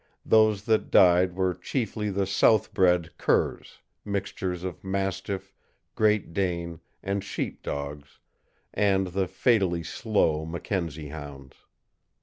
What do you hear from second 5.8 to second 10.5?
Great Dane, and sheep dogs and the fatally slow